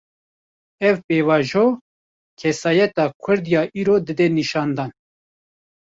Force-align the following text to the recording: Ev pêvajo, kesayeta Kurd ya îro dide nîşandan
Ev 0.89 0.95
pêvajo, 1.07 1.65
kesayeta 2.39 3.05
Kurd 3.23 3.45
ya 3.53 3.61
îro 3.79 3.95
dide 4.05 4.27
nîşandan 4.37 4.91